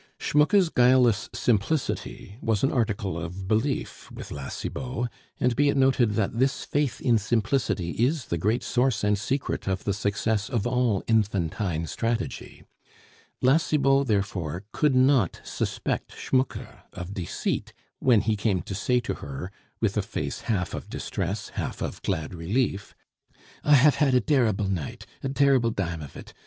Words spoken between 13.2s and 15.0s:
La Cibot, therefore, could